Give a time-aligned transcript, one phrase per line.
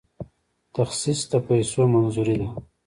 [0.75, 2.47] تخصیص د پیسو منظوري ده